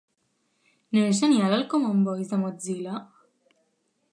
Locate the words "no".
0.97-1.03